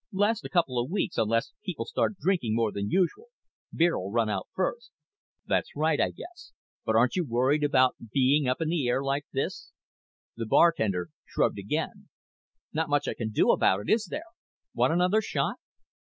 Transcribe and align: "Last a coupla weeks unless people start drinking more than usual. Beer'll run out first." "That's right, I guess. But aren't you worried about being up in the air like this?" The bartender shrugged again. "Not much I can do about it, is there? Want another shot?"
"Last 0.11 0.43
a 0.43 0.49
coupla 0.49 0.85
weeks 0.89 1.19
unless 1.19 1.51
people 1.63 1.85
start 1.85 2.17
drinking 2.17 2.55
more 2.55 2.71
than 2.71 2.89
usual. 2.89 3.27
Beer'll 3.71 4.09
run 4.11 4.31
out 4.31 4.47
first." 4.55 4.89
"That's 5.45 5.75
right, 5.75 6.01
I 6.01 6.09
guess. 6.09 6.53
But 6.83 6.95
aren't 6.95 7.15
you 7.15 7.23
worried 7.23 7.63
about 7.63 7.97
being 8.11 8.47
up 8.47 8.61
in 8.61 8.69
the 8.69 8.87
air 8.87 9.03
like 9.03 9.25
this?" 9.31 9.71
The 10.35 10.47
bartender 10.47 11.09
shrugged 11.27 11.59
again. 11.59 12.09
"Not 12.73 12.89
much 12.89 13.07
I 13.07 13.13
can 13.13 13.29
do 13.29 13.51
about 13.51 13.79
it, 13.81 13.91
is 13.91 14.05
there? 14.09 14.25
Want 14.73 14.91
another 14.91 15.21
shot?" 15.21 15.57